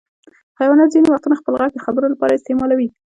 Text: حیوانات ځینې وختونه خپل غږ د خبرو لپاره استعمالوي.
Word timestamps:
حیوانات 0.59 0.89
ځینې 0.93 1.07
وختونه 1.09 1.35
خپل 1.37 1.53
غږ 1.61 1.69
د 1.73 1.79
خبرو 1.85 2.11
لپاره 2.13 2.33
استعمالوي. 2.35 2.87